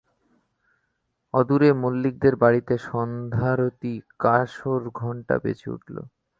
অদূরে 1.33 1.69
মল্লিকদের 1.73 2.33
বাড়িতে 2.35 2.73
সন্ধ্যারতির 2.87 4.01
কাঁসরঘণ্টা 4.19 5.35
বেজে 5.43 5.67
উঠল। 5.71 5.95